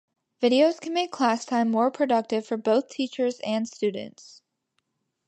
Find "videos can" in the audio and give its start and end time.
0.41-0.95